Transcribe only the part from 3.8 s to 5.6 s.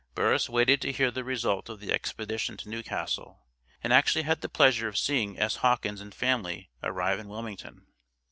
and actually had the pleasure of seeing S.